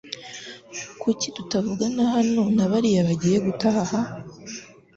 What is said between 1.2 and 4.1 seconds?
tutavana hano nabariya bagiye gutaha?